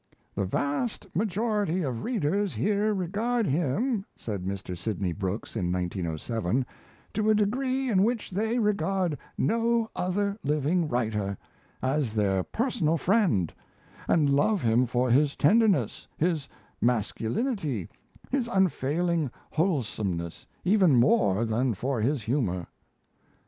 [0.33, 4.75] "The vast majority of readers here regard him," said Mr.
[4.75, 6.65] Sydney Brooks in 1907,
[7.13, 11.37] "to a degree in which they regard no other living writer,
[11.83, 13.53] as their personal friend,
[14.07, 16.49] and love him for his tenderness, his
[16.81, 17.87] masculinity,
[18.31, 22.65] his unfailing wholesomeness even more than for his humour."